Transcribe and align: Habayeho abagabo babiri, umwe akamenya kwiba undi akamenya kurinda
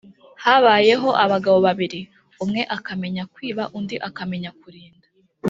Habayeho 0.43 1.09
abagabo 1.23 1.57
babiri, 1.67 1.99
umwe 2.43 2.61
akamenya 2.75 3.23
kwiba 3.33 3.63
undi 3.77 3.95
akamenya 4.07 4.51
kurinda 4.61 5.07